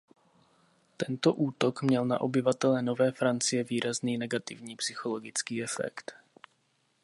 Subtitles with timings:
[0.97, 6.15] Tento útok měl na obyvatele Nové Francie výrazný negativní psychologický efekt.